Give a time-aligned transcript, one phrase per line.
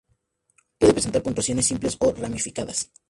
[0.79, 2.89] Puede presentar puntuaciones simples o ramificadas.